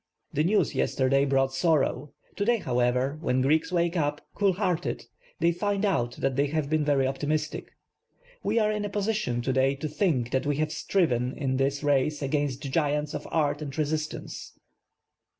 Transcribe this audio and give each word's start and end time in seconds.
The 0.33 0.43
news 0.43 0.73
yesterday 0.73 1.25
brought 1.25 1.53
sorrow; 1.53 2.11
to 2.35 2.43
day, 2.43 2.57
however, 2.57 3.19
when 3.21 3.41
Greeks 3.43 3.71
wake 3.71 3.95
up, 3.95 4.19
cool 4.33 4.53
headed, 4.53 5.05
they 5.39 5.51
find 5.51 5.85
out 5.85 6.13
that 6.13 6.35
they 6.35 6.47
have 6.47 6.71
been 6.71 6.83
very 6.83 7.05
optimistic. 7.05 7.67
We 8.41 8.55
‚Ė†.\rc 8.55 8.77
in 8.77 8.85
a 8.85 8.89
position, 8.89 9.41
to 9.43 9.53
day, 9.53 9.75
to 9.75 9.87
think 9.87 10.31
that 10.31 10.47
we 10.47 10.55
have 10.55 10.71
striven 10.71 11.37
in 11.37 11.57
this 11.57 11.83
race 11.83 12.23
against 12.23 12.63
giants 12.71 13.13
of 13.13 13.27
art 13.29 13.61
and 13.61 13.77
resistance. 13.77 14.53